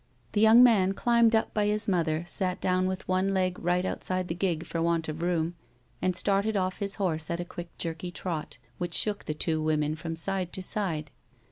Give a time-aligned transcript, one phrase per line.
[0.31, 4.29] The young man climbed up by his mother, sat down with one leg right outside
[4.29, 5.53] the gig, for want of room,
[6.01, 9.95] and started off his horse at a quick jerky trot which shook the two women
[9.95, 11.11] from side to side.